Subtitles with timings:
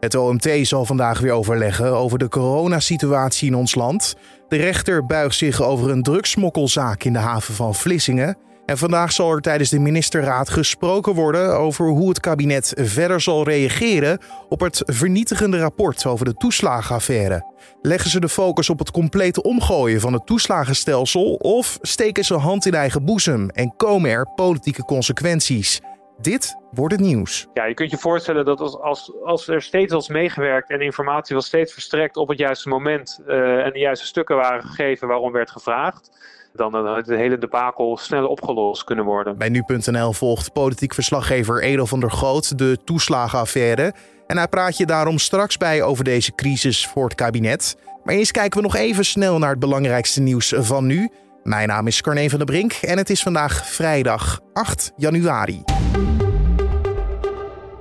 [0.00, 4.14] Het OMT zal vandaag weer overleggen over de coronasituatie in ons land.
[4.48, 8.36] De rechter buigt zich over een drugsmokkelzaak in de haven van Vlissingen.
[8.66, 13.44] En vandaag zal er tijdens de ministerraad gesproken worden over hoe het kabinet verder zal
[13.44, 17.52] reageren op het vernietigende rapport over de toeslagenaffaire.
[17.82, 22.66] Leggen ze de focus op het complete omgooien van het toeslagenstelsel of steken ze hand
[22.66, 25.80] in eigen boezem en komen er politieke consequenties?
[26.20, 27.46] Dit wordt het nieuws.
[27.54, 31.34] Ja, je kunt je voorstellen dat als, als, als er steeds was meegewerkt en informatie
[31.34, 35.32] was steeds verstrekt op het juiste moment uh, en de juiste stukken waren gegeven waarom
[35.32, 36.10] werd gevraagd,
[36.52, 39.38] dan had de hele debakel sneller opgelost kunnen worden.
[39.38, 43.92] Bij nu.nl volgt politiek verslaggever Edo van der Groot de toeslagenaffaire.
[44.26, 47.76] En hij praat je daarom straks bij over deze crisis voor het kabinet.
[48.04, 51.10] Maar eerst kijken we nog even snel naar het belangrijkste nieuws van nu.
[51.42, 55.62] Mijn naam is Carne van der Brink en het is vandaag vrijdag 8 januari.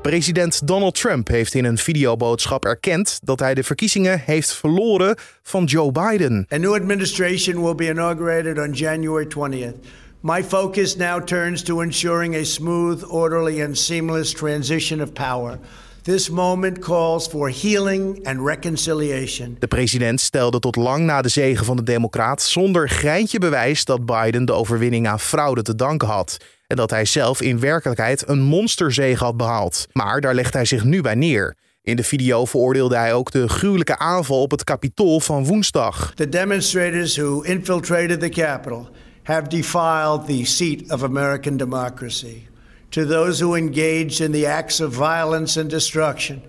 [0.01, 5.63] President Donald Trump heeft in een videoboodschap erkend dat hij de verkiezingen heeft verloren van
[5.63, 6.47] Joe Biden.
[6.53, 9.87] A new administration will be inaugurated on January 20th.
[10.21, 15.59] My focus now turns to ensuring a smooth, orderly and seamless transition of power.
[16.07, 19.55] This moment calls for healing and reconciliation.
[19.59, 24.05] De president stelde tot lang na de zege van de Democraat zonder greintje bewijs dat
[24.05, 26.37] Biden de overwinning aan fraude te danken had.
[26.67, 29.87] En dat hij zelf in werkelijkheid een monsterzege had behaald.
[29.91, 31.55] Maar daar legt hij zich nu bij neer.
[31.81, 36.11] In de video veroordeelde hij ook de gruwelijke aanval op het Capitool van woensdag.
[36.15, 38.87] The demonstrators who infiltrated the Capitol
[39.23, 42.47] have defiled the seat of American democracy.
[42.91, 46.41] To those who engaged in the acts of violence and destruction,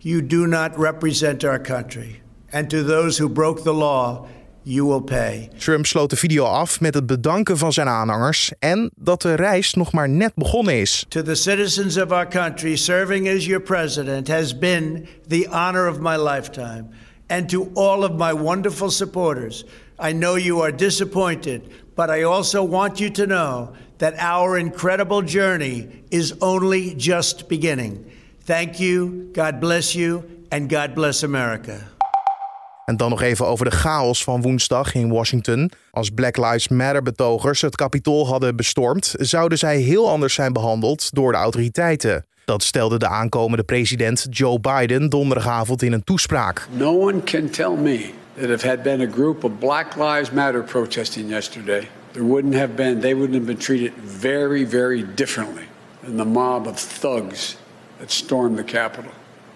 [0.00, 2.22] you do not represent our country.
[2.52, 4.26] And to those who broke the law,
[4.64, 5.48] you will pay.
[5.58, 9.74] Trump sloot de video af met het bedanken van zijn aanhangers en dat de reis
[9.74, 11.04] nog maar net begonnen is.
[11.08, 15.98] To the citizens of our country, serving as your president has been the honor of
[15.98, 16.84] my lifetime.
[17.26, 19.64] And to all of my wonderful supporters,
[19.98, 21.62] I know you are disappointed,
[21.94, 23.68] but I also want you to know
[24.02, 28.04] that our incredible journey is only just beginning.
[28.44, 31.90] Thank you, God bless you, and God bless America.
[32.84, 35.70] En dan nog even over de chaos van woensdag in Washington.
[35.90, 41.32] Als Black Lives Matter-betogers het kapitool hadden bestormd, zouden zij heel anders zijn behandeld door
[41.32, 42.26] de autoriteiten.
[42.44, 46.68] Dat stelde de aankomende president Joe Biden donderdagavond in een toespraak.
[46.70, 50.62] No one can tell me that if had been a group of Black Lives Matter
[50.62, 55.64] protesting yesterday, there wouldn't have been they wouldn't have been treated very very differently
[56.02, 57.56] than the mob of thugs
[57.98, 59.12] that stormed the Capitol.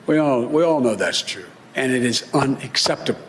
[0.06, 1.46] We all we all know that's true.
[1.74, 3.20] And it is unacceptable.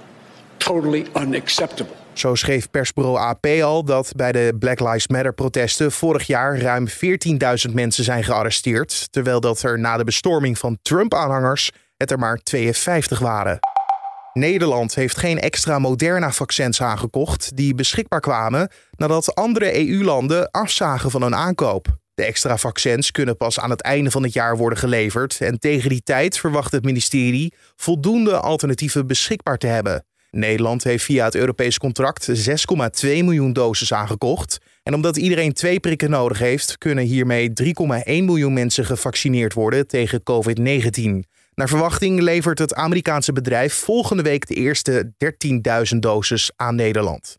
[0.60, 1.96] Totally unacceptable.
[2.14, 6.88] Zo schreef persbureau AP al dat bij de Black Lives Matter protesten vorig jaar ruim
[7.68, 12.38] 14.000 mensen zijn gearresteerd, terwijl dat er na de bestorming van Trump-aanhangers het er maar
[12.44, 13.60] 52 waren.
[14.38, 21.36] Nederland heeft geen extra Moderna-vaccins aangekocht die beschikbaar kwamen nadat andere EU-landen afzagen van hun
[21.36, 21.98] aankoop.
[22.14, 25.90] De extra vaccins kunnen pas aan het einde van het jaar worden geleverd en tegen
[25.90, 30.06] die tijd verwacht het ministerie voldoende alternatieven beschikbaar te hebben.
[30.32, 32.50] Nederland heeft via het Europees contract
[33.04, 34.58] 6,2 miljoen doses aangekocht.
[34.84, 37.74] En omdat iedereen twee prikken nodig heeft, kunnen hiermee 3,1
[38.06, 41.37] miljoen mensen gevaccineerd worden tegen COVID-19.
[41.58, 45.14] Naar verwachting levert het Amerikaanse bedrijf volgende week de eerste
[45.94, 47.34] 13.000 doses aan Nederland.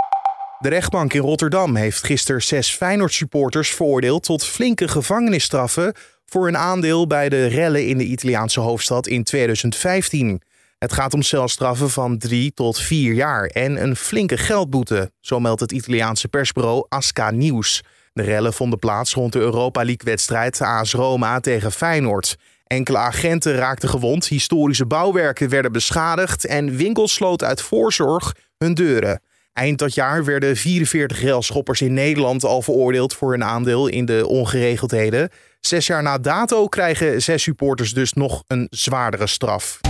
[0.59, 5.95] De rechtbank in Rotterdam heeft gisteren zes Feyenoord-supporters veroordeeld tot flinke gevangenisstraffen
[6.27, 10.43] voor hun aandeel bij de rellen in de Italiaanse hoofdstad in 2015.
[10.78, 15.61] Het gaat om celstraffen van drie tot vier jaar en een flinke geldboete, zo meldt
[15.61, 17.83] het Italiaanse persbureau Asca Nieuws.
[18.12, 22.37] De rellen vonden plaats rond de Europa League-wedstrijd AS Roma tegen Feyenoord.
[22.69, 29.21] Enkele agenten raakten gewond, historische bouwwerken werden beschadigd en winkels sloten uit voorzorg hun deuren.
[29.53, 34.27] Eind dat jaar werden 44 railschoppers in Nederland al veroordeeld voor hun aandeel in de
[34.27, 35.31] ongeregeldheden.
[35.61, 39.81] Zes jaar na dato krijgen zes supporters dus nog een zwaardere straf.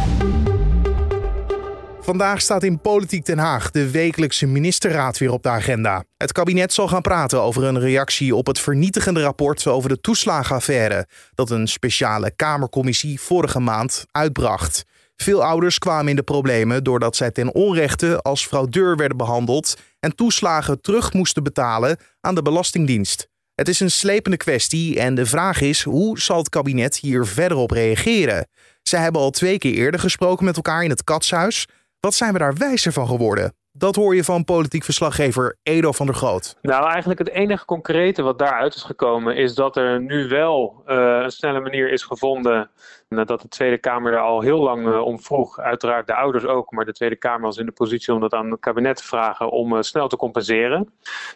[2.08, 6.04] Vandaag staat in Politiek Den Haag de wekelijkse ministerraad weer op de agenda.
[6.16, 11.06] Het kabinet zal gaan praten over een reactie op het vernietigende rapport over de toeslagenaffaire
[11.34, 14.84] dat een speciale Kamercommissie vorige maand uitbracht.
[15.16, 20.14] Veel ouders kwamen in de problemen doordat zij ten onrechte als fraudeur werden behandeld en
[20.14, 23.28] toeslagen terug moesten betalen aan de Belastingdienst.
[23.54, 27.56] Het is een slepende kwestie en de vraag is hoe zal het kabinet hier verder
[27.56, 28.46] op reageren?
[28.82, 31.66] Zij hebben al twee keer eerder gesproken met elkaar in het katshuis.
[32.00, 33.54] Wat zijn we daar wijzer van geworden?
[33.72, 36.56] Dat hoor je van politiek verslaggever Edo van der Groot.
[36.62, 41.20] Nou, eigenlijk het enige concrete wat daaruit is gekomen is dat er nu wel uh,
[41.22, 42.70] een snelle manier is gevonden
[43.08, 46.84] Nadat de Tweede Kamer er al heel lang om vroeg, uiteraard de ouders ook, maar
[46.84, 49.82] de Tweede Kamer was in de positie om dat aan het kabinet te vragen om
[49.82, 50.92] snel te compenseren.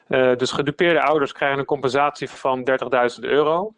[0.09, 3.75] dus gedupeerde ouders krijgen een compensatie van 30.000 euro.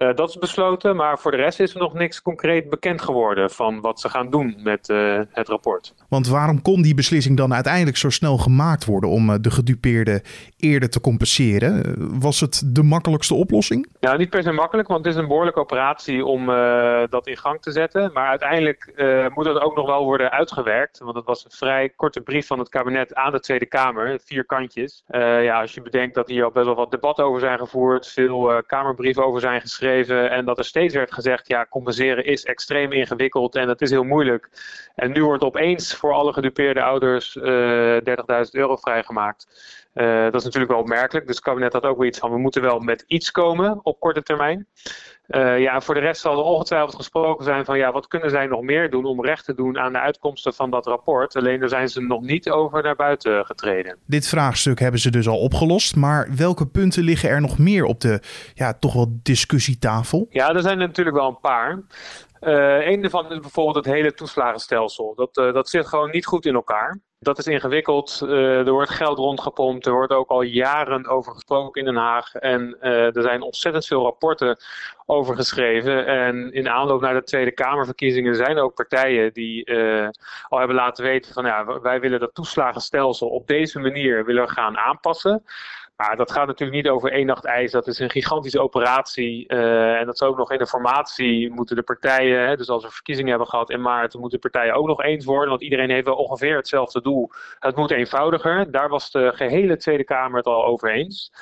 [0.00, 3.50] Uh, dat is besloten, maar voor de rest is er nog niks concreet bekend geworden
[3.50, 5.94] van wat ze gaan doen met uh, het rapport.
[6.08, 10.22] Want waarom kon die beslissing dan uiteindelijk zo snel gemaakt worden om uh, de gedupeerden
[10.56, 11.94] eerder te compenseren?
[12.20, 13.88] Was het de makkelijkste oplossing?
[13.98, 16.46] Ja, niet per se makkelijk, want het is een behoorlijke operatie om
[17.10, 18.10] dat in gang te zetten.
[18.12, 18.92] Maar uiteindelijk
[19.34, 22.58] moet dat ook nog wel worden uitgewerkt, want het was een vrij korte brief van
[22.58, 25.04] het kabinet aan de Tweede Kamer, vier kantjes.
[25.08, 28.62] ja, als je bedenkt dat hier al best wel wat debat over zijn gevoerd, veel
[28.66, 33.54] Kamerbrieven over zijn geschreven en dat er steeds werd gezegd, ja, compenseren is extreem ingewikkeld
[33.54, 34.48] en dat is heel moeilijk.
[34.94, 38.02] En nu wordt opeens voor alle gedupeerde ouders uh, eh,
[38.44, 39.46] 30.000 euro vrijgemaakt.
[39.94, 41.26] Uh, dat is natuurlijk wel opmerkelijk.
[41.26, 44.00] Dus het kabinet had ook weer iets van, we moeten wel met iets komen op
[44.00, 44.66] korte termijn.
[45.30, 48.46] Uh, ja, voor de rest zal er ongetwijfeld gesproken zijn van ja, wat kunnen zij
[48.46, 51.36] nog meer doen om recht te doen aan de uitkomsten van dat rapport.
[51.36, 53.96] Alleen daar zijn ze nog niet over naar buiten getreden.
[54.06, 58.00] Dit vraagstuk hebben ze dus al opgelost, maar welke punten liggen er nog meer op
[58.00, 58.20] de
[58.54, 60.26] ja, toch wel discussietafel?
[60.30, 61.82] Ja, er zijn er natuurlijk wel een paar.
[62.40, 65.14] Uh, een daarvan is bijvoorbeeld het hele toeslagenstelsel.
[65.14, 67.00] Dat, uh, dat zit gewoon niet goed in elkaar.
[67.18, 68.20] Dat is ingewikkeld.
[68.24, 69.86] Uh, er wordt geld rondgepompt.
[69.86, 72.34] Er wordt ook al jaren over gesproken in Den Haag.
[72.34, 74.56] En er zijn ontzettend veel rapporten
[75.06, 76.06] over geschreven.
[76.06, 79.72] En in aanloop naar de Tweede Kamerverkiezingen zijn er ook partijen die
[80.48, 84.78] al hebben laten weten van ja, wij willen dat toeslagenstelsel op deze manier willen gaan
[84.78, 85.42] aanpassen.
[86.00, 87.72] Maar dat gaat natuurlijk niet over één nacht ijs.
[87.72, 89.52] Dat is een gigantische operatie.
[89.52, 92.84] Uh, en dat is ook nog in de formatie moeten de partijen, hè, dus als
[92.84, 95.48] we verkiezingen hebben gehad in maart, moeten de partijen ook nog eens worden.
[95.48, 97.30] Want iedereen heeft wel ongeveer hetzelfde doel.
[97.58, 98.70] Het moet eenvoudiger.
[98.70, 101.32] Daar was de gehele Tweede Kamer het al over eens.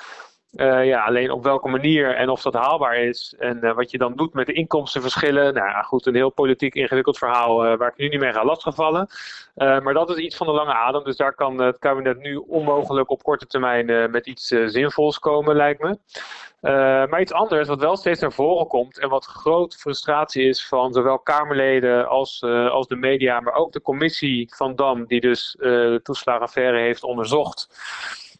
[0.51, 3.35] Uh, ja, alleen op welke manier en of dat haalbaar is.
[3.37, 5.53] En uh, wat je dan doet met de inkomstenverschillen.
[5.53, 8.45] Nou ja, goed, een heel politiek ingewikkeld verhaal uh, waar ik nu niet mee ga
[8.45, 9.09] lastigvallen.
[9.55, 11.03] maar dat is iets van de lange adem.
[11.03, 15.81] Dus daar kan het kabinet nu onmogelijk op korte termijn met iets zinvols komen, lijkt
[15.81, 15.97] me.
[17.07, 20.93] maar iets anders, wat wel steeds naar voren komt en wat grote frustratie is van
[20.93, 25.99] zowel Kamerleden als, als de media, maar ook de commissie van DAM, die dus de
[26.03, 27.67] toeslagenaffaire heeft onderzocht.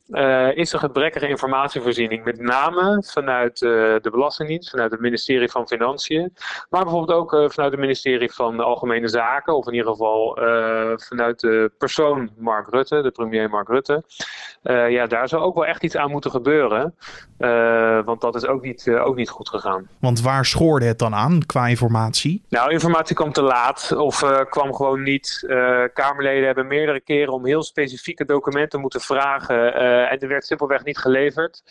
[0.09, 3.69] Uh, is er gebrekkige informatievoorziening, met name vanuit uh,
[4.01, 6.33] de Belastingdienst, vanuit het ministerie van Financiën,
[6.69, 10.37] maar bijvoorbeeld ook uh, vanuit het ministerie van Algemene Zaken, of in ieder geval
[10.95, 14.03] vanuit de persoon Mark Rutte, de premier Mark Rutte.
[14.89, 16.95] ja, daar zou ook wel echt iets aan moeten gebeuren,
[18.05, 19.87] want dat is ook niet, ook niet goed gegaan.
[19.99, 22.43] Want waar schoorde het dan aan qua informatie?
[22.49, 25.43] Nou, informatie kwam te laat of kwam gewoon niet.
[25.93, 30.97] Kamerleden hebben meerdere keren om heel specifieke documenten moeten vragen en er werd simpelweg niet
[30.97, 31.63] geleverd.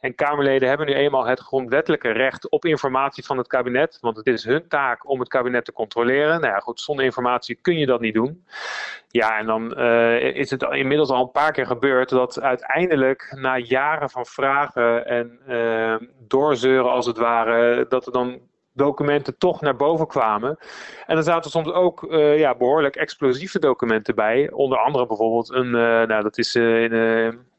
[0.00, 3.98] En Kamerleden hebben nu eenmaal het grondwettelijke recht op informatie van het kabinet.
[4.00, 6.40] Want het is hun taak om het kabinet te controleren.
[6.40, 8.44] Nou ja, goed, zonder informatie kun je dat niet doen.
[9.08, 13.58] Ja, en dan uh, is het inmiddels al een paar keer gebeurd dat uiteindelijk na
[13.58, 18.40] jaren van vragen en uh, doorzeuren als het ware, dat er dan
[18.76, 20.58] documenten toch naar boven kwamen.
[21.06, 24.50] En er zaten soms ook uh, ja, behoorlijk explosieve documenten bij.
[24.50, 25.72] Onder andere bijvoorbeeld een, uh,
[26.06, 26.92] nou dat is uh, in,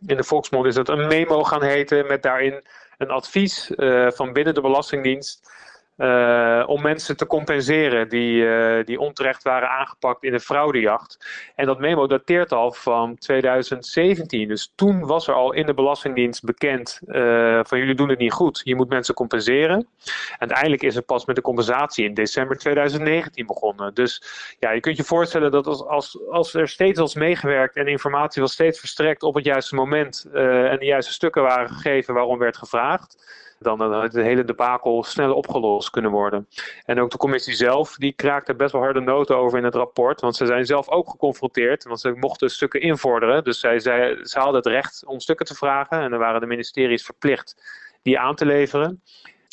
[0.05, 2.61] in, de volksmond is dat een memo gaan heten met daarin
[2.97, 3.71] een advies
[4.07, 5.51] van binnen de Belastingdienst
[5.97, 11.25] uh, om mensen te compenseren die, uh, die onterecht waren aangepakt in een fraudejacht.
[11.55, 14.47] En dat memo dateert al van 2017.
[14.47, 18.31] Dus toen was er al in de Belastingdienst bekend uh, van jullie doen het niet
[18.31, 18.61] goed.
[18.63, 19.77] Je moet mensen compenseren.
[19.77, 23.93] En uiteindelijk is het pas met de compensatie in december 2019 begonnen.
[23.93, 24.21] Dus
[24.59, 28.41] ja, je kunt je voorstellen dat als, als, als er steeds was meegewerkt en informatie
[28.41, 32.57] was steeds verstrekt op het juiste moment en de juiste stukken waren gegeven waarom werd
[32.57, 33.17] gevraagd
[33.59, 36.47] dan had het hele debakel sneller opgelost kunnen worden.
[36.85, 40.21] En ook de commissie zelf, die kraakte best wel harde noten over in het rapport.
[40.21, 43.43] Want ze zijn zelf ook geconfronteerd, want ze mochten stukken invorderen.
[43.43, 46.01] Dus zij, zij, ze hadden het recht om stukken te vragen.
[46.01, 47.55] En dan waren de ministeries verplicht
[48.01, 49.01] die aan te leveren.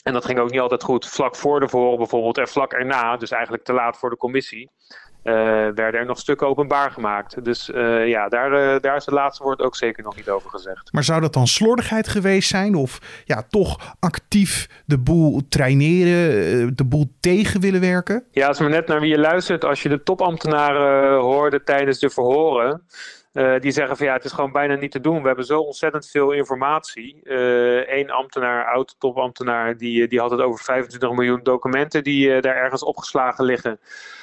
[0.02, 1.06] En dat ging ook niet altijd goed.
[1.06, 4.70] Vlak voor de verhoren bijvoorbeeld en vlak erna, dus eigenlijk te laat voor de commissie,
[5.24, 7.44] werden er nog stukken openbaar gemaakt.
[7.44, 10.50] Dus uh, ja, daar, uh, daar is het laatste woord ook zeker nog niet over
[10.50, 10.92] gezegd.
[10.92, 12.74] Maar zou dat dan slordigheid geweest zijn?
[12.74, 18.24] Of ja, toch actief de boel traineren, de boel tegen willen werken?
[18.30, 19.64] Ja, als maar net naar wie je luistert.
[19.64, 22.82] Als je de topambtenaren hoorde tijdens de verhoren...
[23.34, 25.20] Uh, die zeggen van ja, het is gewoon bijna niet te doen.
[25.20, 27.20] We hebben zo ontzettend veel informatie.
[27.24, 32.56] Eén uh, ambtenaar, oud topambtenaar, die, die had het over 25 miljoen documenten die daar
[32.56, 33.80] ergens opgeslagen liggen.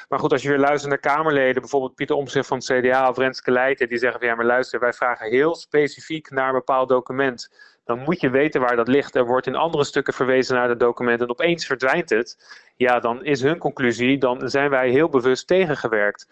[0.10, 3.18] Maar goed, als je weer luistert naar Kamerleden, bijvoorbeeld Pieter Omtzigt van het CDA of
[3.18, 6.90] Renske Leijten, die zeggen van ja, maar luister, wij vragen heel specifiek naar een bepaald
[6.90, 7.52] document.
[7.86, 9.16] dan moet je weten waar dat ligt.
[9.16, 12.38] Er wordt in andere stukken verwezen naar het document en opeens verdwijnt het
[12.82, 16.28] ja, dan is hun conclusie, dan zijn wij heel bewust tegengewerkt.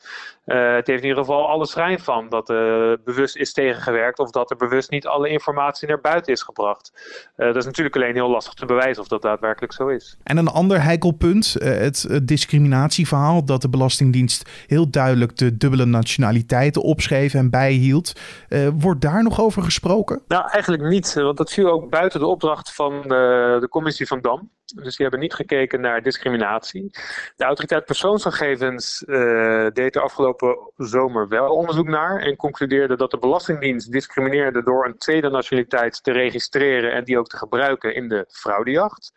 [0.46, 4.32] Uh, het heeft in ieder geval alle schijn van dat er bewust is tegengewerkt of
[4.32, 6.91] dat er bewust niet alle informatie naar buiten is gebracht.
[7.38, 10.18] Uh, dat is natuurlijk alleen heel lastig te bewijzen of dat daadwerkelijk zo is.
[10.24, 15.86] En een ander heikel punt, het, het, discriminatieverhaal, dat de Belastingdienst heel duidelijk de dubbele
[15.86, 18.13] nationaliteiten opschreef en bijhield.
[18.79, 20.22] wordt daar nog over gesproken?
[20.27, 24.50] Nou, eigenlijk niet, want dat viel ook buiten de opdracht van de commissie van Dam.
[24.76, 26.90] Dus die hebben niet gekeken naar discriminatie.
[27.36, 33.18] De autoriteit persoonsgegevens uh, deed er afgelopen zomer wel onderzoek naar en concludeerde dat de
[33.18, 38.26] Belastingdienst discrimineerde door een tweede nationaliteit te registreren en die ook te gebruiken in de
[38.30, 39.14] fraudejacht.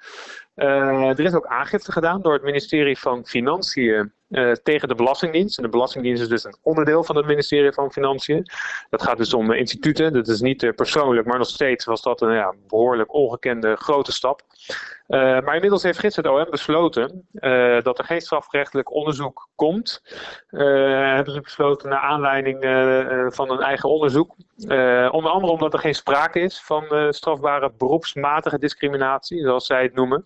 [0.57, 5.57] Uh, er is ook aangifte gedaan door het ministerie van Financiën uh, tegen de Belastingdienst.
[5.57, 8.47] En de Belastingdienst is dus een onderdeel van het ministerie van Financiën.
[8.91, 10.13] Dat gaat dus om instituten.
[10.13, 14.43] Dat is niet persoonlijk, maar nog steeds was dat een ja, behoorlijk ongekende grote stap.
[15.07, 17.29] Maar inmiddels heeft gids het OM besloten
[17.83, 20.03] dat er geen strafrechtelijk onderzoek komt.
[20.49, 22.59] hebben ze besloten naar aanleiding
[23.35, 24.37] van een eigen onderzoek.
[25.11, 30.25] Onder andere omdat er geen sprake is van strafbare beroepsmatige discriminatie, zoals zij het noemen.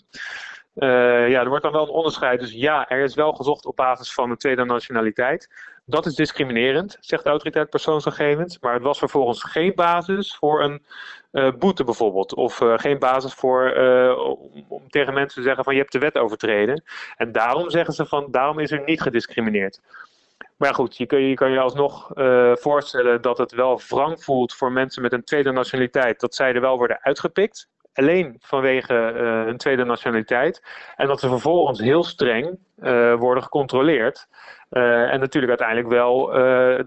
[0.77, 2.41] Uh, ja, er wordt dan wel een onderscheid.
[2.41, 5.51] Dus ja, er is wel gezocht op basis van een tweede nationaliteit.
[5.85, 8.59] Dat is discriminerend, zegt de autoriteit persoonsgegevens.
[8.59, 10.83] Maar het was vervolgens geen basis voor een
[11.59, 12.35] boete bijvoorbeeld.
[12.35, 13.73] Of geen basis voor,
[14.69, 16.83] om, tegen mensen te zeggen van je hebt de wet overtreden.
[17.17, 19.81] En daarom zeggen ze van daarom is er niet gediscrimineerd.
[20.57, 22.11] Maar goed, je, kun, je kan je alsnog
[22.61, 26.21] voorstellen dat het wel wrang voelt voor mensen met een tweede nationaliteit.
[26.21, 30.63] Dat zij er wel worden uitgepikt alleen vanwege uh, hun tweede nationaliteit.
[30.97, 34.29] En dat ze vervolgens heel streng uh, worden gecontroleerd.
[34.71, 36.27] Uh, en natuurlijk uiteindelijk wel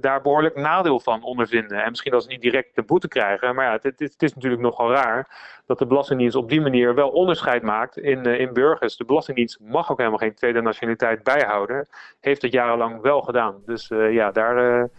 [0.01, 1.83] daar behoorlijk nadeel van ondervinden.
[1.83, 3.55] En misschien dat ze niet direct de boete krijgen.
[3.55, 5.27] Maar ja, het, het, is natuurlijk nogal raar
[5.65, 8.97] dat de Belastingdienst op die manier wel onderscheid maakt in, in burgers.
[8.97, 11.87] De Belastingdienst mag ook helemaal geen tweede nationaliteit bijhouden.
[12.19, 13.61] Heeft het jarenlang wel gedaan.
[13.65, 14.89] Dus ja, daar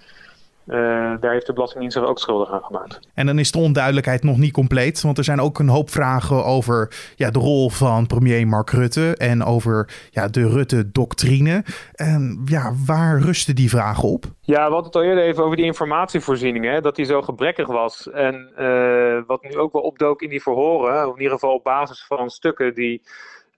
[0.71, 0.77] uh,
[1.21, 3.01] daar heeft de Belastingdienst zich ook schuldig aan gemaakt.
[3.15, 6.45] En dan is de onduidelijkheid nog niet compleet, want er zijn ook een hoop vragen
[6.45, 11.65] over ja, de rol van premier Mark Rutte en over ja, de Rutte-doctrine.
[11.95, 14.25] En ja, waar rusten die vragen op?
[14.41, 17.67] Ja, we hadden het al eerder even over die informatievoorziening, hè, dat die zo gebrekkig
[17.67, 18.11] was.
[18.11, 21.65] En uh, wat nu ook wel opdook in die verhoren, of in ieder geval op
[21.65, 23.03] basis van stukken die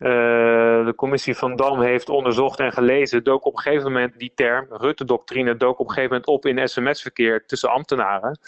[0.02, 4.66] de commissie van Dam heeft onderzocht en gelezen, dook op een gegeven moment die term,
[4.70, 8.38] Rutte-doctrine, dook op een gegeven moment op in sms-verkeer tussen ambtenaren.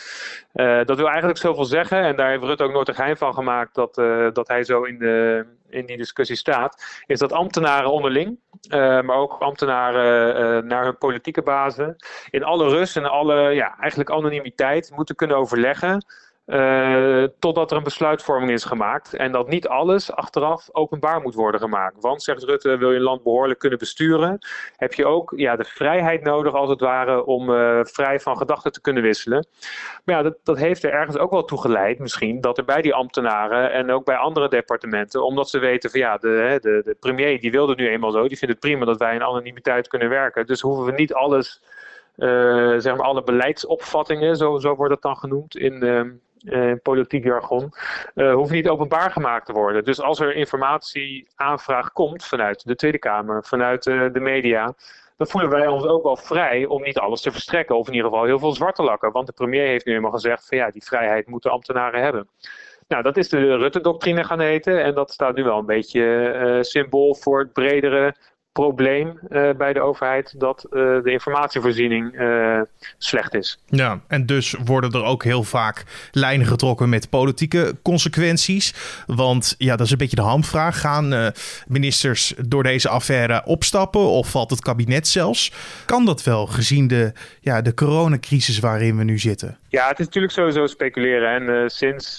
[0.54, 3.34] Uh, dat wil eigenlijk zoveel zeggen, en daar heeft Rutte ook nooit een geheim van
[3.34, 7.90] gemaakt dat, uh, dat hij zo in, de, in die discussie staat, is dat ambtenaren
[7.90, 8.38] onderling,
[8.70, 11.96] maar ook ambtenaren naar hun politieke bazen,
[12.30, 16.04] in alle rust en alle ja, eigenlijk anonimiteit moeten kunnen overleggen
[16.46, 19.14] uh, totdat er een besluitvorming is gemaakt.
[19.14, 21.96] En dat niet alles achteraf openbaar moet worden gemaakt.
[22.00, 24.38] Want, zegt Rutte, wil je een land behoorlijk kunnen besturen,
[24.76, 28.72] heb je ook ja, de vrijheid nodig, als het ware, om uh, vrij van gedachten
[28.72, 29.46] te kunnen wisselen.
[30.04, 32.82] Maar ja, dat, dat heeft er ergens ook wel toe geleid, misschien, dat er bij
[32.82, 36.96] die ambtenaren en ook bij andere departementen, omdat ze weten van ja, de, de, de
[37.00, 40.08] premier die wilde nu eenmaal zo, die vindt het prima dat wij in anonimiteit kunnen
[40.08, 40.46] werken.
[40.46, 41.62] Dus hoeven we niet alles.
[42.16, 45.82] Uh, zeg maar alle beleidsopvattingen, zo, zo wordt het dan genoemd in,
[46.44, 47.72] uh, uh, politiek jargon,
[48.14, 49.84] uh, hoeft niet openbaar gemaakt te worden.
[49.84, 54.74] Dus als er informatieaanvraag komt vanuit de Tweede Kamer, vanuit uh, de media,
[55.16, 57.78] dan voelen wij ons ook wel vrij om niet alles te verstrekken.
[57.78, 59.12] Of in ieder geval heel veel zwart te lakken.
[59.12, 62.28] Want de premier heeft nu eenmaal gezegd van ja, die vrijheid moeten ambtenaren hebben.
[62.88, 64.82] Nou, dat is de Rutte-doctrine gaan heten.
[64.82, 68.14] En dat staat nu wel een beetje symbool voor het bredere
[68.54, 72.60] probleem uh, bij de overheid dat uh, de informatievoorziening uh,
[72.98, 73.58] slecht is.
[73.66, 78.74] Ja, en dus worden er ook heel vaak lijnen getrokken met politieke consequenties.
[79.06, 80.80] Want ja, dat is een beetje de hamvraag.
[80.80, 81.32] Gaan
[81.66, 85.52] ministers door deze affaire opstappen of valt het kabinet zelfs?
[85.86, 89.58] Kan dat wel gezien de, ja, de coronacrisis waarin we nu zitten?
[89.68, 91.48] Ja, het is natuurlijk sowieso speculeren.
[91.48, 92.18] En sinds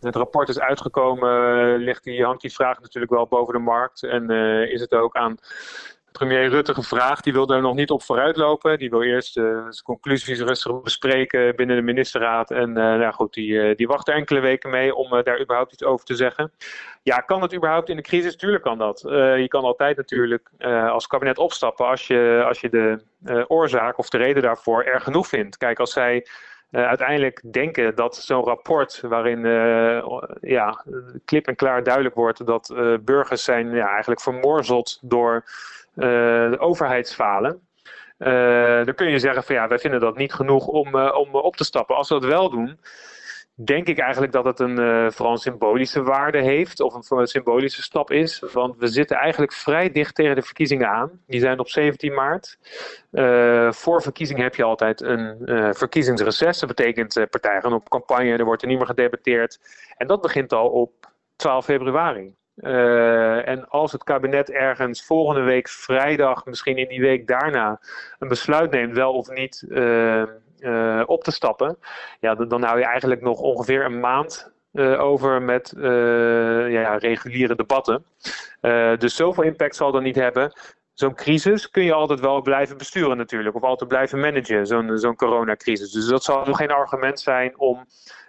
[0.00, 4.02] het rapport is uitgekomen, ligt die, hangt die vraag natuurlijk wel boven de markt.
[4.02, 4.30] En
[4.70, 5.36] is het ook aan
[6.12, 7.24] premier Rutte gevraagd.
[7.24, 8.78] Die wil daar nog niet op vooruitlopen.
[8.78, 12.50] Die wil eerst uh, zijn conclusies rustig bespreken binnen de ministerraad.
[12.50, 15.72] En uh, nou goed, die, uh, die wacht er enkele weken mee om daar überhaupt
[15.72, 16.52] iets over te zeggen.
[17.02, 18.36] Ja, kan het überhaupt in de crisis?
[18.36, 19.00] Tuurlijk kan dat.
[19.38, 20.50] je kan altijd natuurlijk
[20.90, 22.98] als kabinet opstappen als je, als je de
[23.48, 25.56] oorzaak of de reden daarvoor erg genoeg vindt.
[25.56, 26.26] Kijk, als zij
[26.72, 30.02] uh, uiteindelijk denken dat zo'n rapport, waarin uh,
[30.40, 30.84] ja,
[31.24, 35.44] klip en klaar duidelijk wordt dat uh, burgers zijn ja, eigenlijk vermorzeld door
[35.94, 37.60] de overheidsfalen.
[38.84, 41.64] dan kun je zeggen van ja, wij vinden dat niet genoeg om, om op te
[41.64, 41.96] stappen.
[41.96, 42.78] Als we dat wel doen,
[43.54, 47.26] denk ik eigenlijk dat het een uh, vooral een symbolische waarde heeft, of een, een,
[47.26, 48.42] symbolische stap is.
[48.52, 51.10] Want we zitten eigenlijk vrij dicht tegen de verkiezingen aan.
[51.26, 52.58] Die zijn op 17 maart.
[53.12, 56.58] Uh, voor verkiezingen heb je altijd een uh, verkiezingsreces.
[56.58, 59.60] Dat betekent partijen gaan op campagne, er wordt er niet meer gedebatteerd.
[59.96, 60.92] En dat begint al op
[61.36, 62.34] 12 februari.
[63.44, 67.80] En als het kabinet ergens volgende week vrijdag, misschien in die week daarna,
[68.18, 69.64] een besluit neemt, wel of niet
[70.62, 71.78] uh, op te stappen,
[72.20, 74.50] ja, dan, hou je eigenlijk nog ongeveer een maand
[74.98, 75.74] over met
[76.68, 78.04] ja, reguliere debatten.
[78.98, 80.52] dus zoveel impact zal dat niet hebben.
[80.92, 85.16] Zo'n crisis kun je altijd wel blijven besturen natuurlijk, of altijd blijven managen, zo'n zo'n
[85.16, 85.90] coronacrisis.
[85.90, 87.86] Dus dat zal nog geen argument zijn om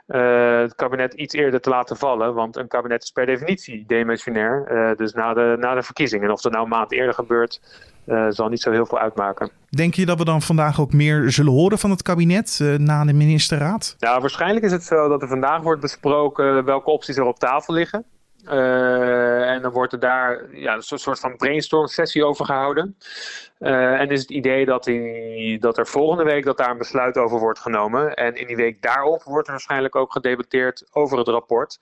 [0.07, 2.33] uh, het kabinet iets eerder te laten vallen.
[2.33, 4.71] Want een kabinet is per definitie demissionair.
[4.71, 6.25] Uh, dus na de, na de verkiezingen.
[6.25, 7.61] En of dat nou een maand eerder gebeurt,
[8.05, 9.49] uh, zal niet zo heel veel uitmaken.
[9.69, 13.13] Denk je dat we dan vandaag ook meer zullen horen van het kabinet na de
[13.13, 13.95] ministerraad?
[13.99, 17.73] Nou, waarschijnlijk is het zo dat er vandaag wordt besproken welke opties er op tafel
[17.73, 18.05] liggen.
[18.45, 22.97] En dan wordt er daar ja, een soort van brainstorm sessie over gehouden.
[23.63, 27.17] Uh, en is het idee dat, die, dat er volgende week dat daar een besluit
[27.17, 28.13] over wordt genomen.
[28.13, 31.79] En in die week daarop wordt er waarschijnlijk ook gedebatteerd over het rapport.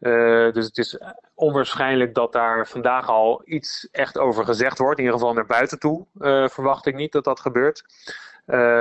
[0.00, 1.00] Uh, dus het is
[1.34, 4.98] onwaarschijnlijk dat daar vandaag al iets echt over gezegd wordt.
[4.98, 6.06] In ieder geval naar buiten toe
[6.50, 7.84] verwacht ik niet dat dat gebeurt.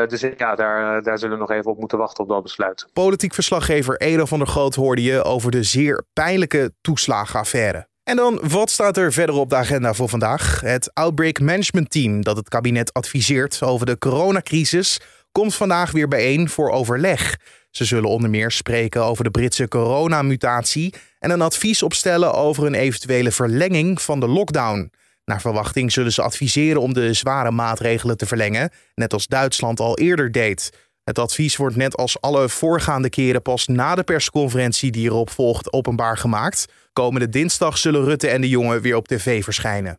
[0.10, 2.88] Dus ja, daar, daar zullen we nog even op moeten wachten op dat besluit.
[2.94, 7.88] Politiek verslaggever Edo van der Groot hoorde je over de zeer pijnlijke toeslagenaffaire.
[8.10, 10.62] En dan, wat staat er verder op de agenda voor vandaag?
[10.62, 15.00] Het Outbreak Management Team, dat het kabinet adviseert over de coronacrisis,
[15.32, 17.38] komt vandaag weer bijeen voor overleg.
[17.72, 22.74] Ze zullen onder meer spreken over de Britse coronamutatie en een advies opstellen over een
[22.74, 24.92] eventuele verlenging van de lockdown.
[25.26, 29.98] Naar verwachting zullen ze adviseren om de zware maatregelen te verlengen, net als Duitsland al
[29.98, 30.72] eerder deed.
[31.10, 35.74] Het advies wordt net als alle voorgaande keren pas na de persconferentie die erop volgt
[35.74, 36.66] openbaar gemaakt.
[36.94, 39.98] Komende dinsdag zullen Rutte en de jongen weer op tv verschijnen.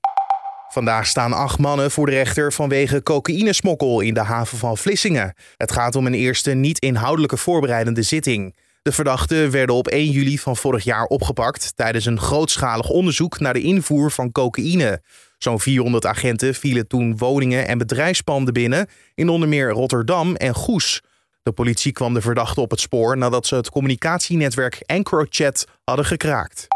[0.69, 5.35] Vandaag staan acht mannen voor de rechter vanwege cocaïnesmokkel in de haven van Vlissingen.
[5.57, 8.57] Het gaat om een eerste niet-inhoudelijke voorbereidende zitting.
[8.83, 13.55] De verdachten werden op 1 juli van vorig jaar opgepakt tijdens een grootschalig onderzoek naar
[13.55, 15.03] de invoer van cocaïne.
[15.43, 21.01] Zo'n 400 agenten vielen toen woningen en bedrijfspanden binnen in onder meer Rotterdam en Goes.
[21.43, 26.67] De politie kwam de verdachten op het spoor nadat ze het communicatienetwerk EncroChat hadden gekraakt.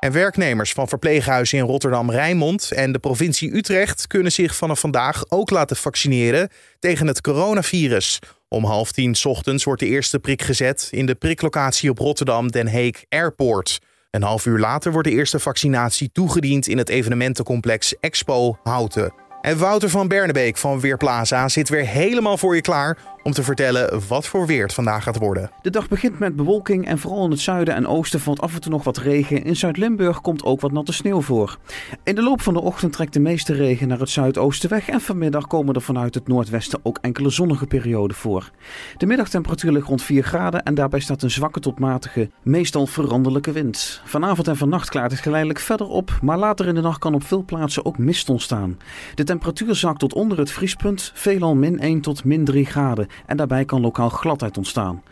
[0.00, 5.50] En werknemers van verpleeghuizen in Rotterdam-Rijnmond en de provincie Utrecht kunnen zich vanaf vandaag ook
[5.50, 8.18] laten vaccineren tegen het coronavirus.
[8.48, 13.02] Om half tien ochtends wordt de eerste prik gezet in de priklocatie op Rotterdam-Den Haag
[13.08, 13.78] Airport.
[14.10, 19.19] Een half uur later wordt de eerste vaccinatie toegediend in het evenementencomplex Expo Houten.
[19.40, 24.00] En Wouter van Bernebeek van Weerplaza zit weer helemaal voor je klaar om te vertellen
[24.08, 25.50] wat voor weer het vandaag gaat worden.
[25.62, 28.60] De dag begint met bewolking en vooral in het zuiden en oosten valt af en
[28.60, 29.44] toe nog wat regen.
[29.44, 31.58] In Zuid-Limburg komt ook wat natte sneeuw voor.
[32.04, 35.00] In de loop van de ochtend trekt de meeste regen naar het zuidoosten weg en
[35.00, 38.50] vanmiddag komen er vanuit het noordwesten ook enkele zonnige perioden voor.
[38.96, 43.52] De middagtemperatuur ligt rond 4 graden en daarbij staat een zwakke tot matige, meestal veranderlijke
[43.52, 44.02] wind.
[44.04, 47.24] Vanavond en vannacht klaart het geleidelijk verder op, maar later in de nacht kan op
[47.24, 48.78] veel plaatsen ook mist ontstaan.
[49.14, 53.36] De temperatuur zakt tot onder het vriespunt, veelal min 1 tot min 3 graden en
[53.36, 55.02] daarbij kan lokaal gladheid ontstaan.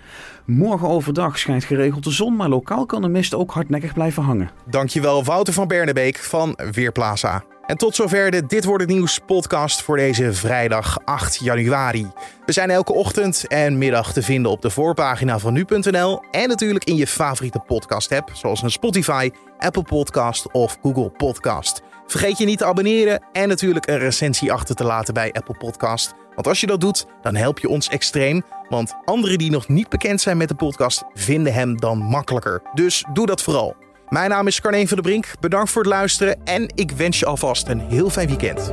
[0.44, 4.50] Morgen overdag schijnt geregeld de zon, maar lokaal kan de mist ook hardnekkig blijven hangen.
[4.70, 7.44] Dankjewel Wouter van Bernebeek van Weerplaza.
[7.66, 12.06] En tot zover de Dit Wordt Het Nieuws podcast voor deze vrijdag 8 januari.
[12.46, 16.84] We zijn elke ochtend en middag te vinden op de voorpagina van nu.nl en natuurlijk
[16.84, 21.82] in je favoriete podcast app, zoals een Spotify, Apple Podcast of Google Podcast.
[22.08, 26.14] Vergeet je niet te abonneren en natuurlijk een recensie achter te laten bij Apple Podcast.
[26.34, 28.42] Want als je dat doet, dan help je ons extreem.
[28.68, 32.62] Want anderen die nog niet bekend zijn met de podcast, vinden hem dan makkelijker.
[32.74, 33.76] Dus doe dat vooral.
[34.08, 35.32] Mijn naam is Carneen van der Brink.
[35.40, 38.72] Bedankt voor het luisteren en ik wens je alvast een heel fijn weekend.